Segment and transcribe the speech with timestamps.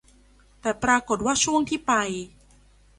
[0.61, 1.93] แต่ปรากฎว่าช่วงที่ไป